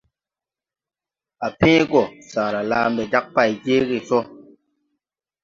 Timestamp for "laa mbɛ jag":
2.69-3.25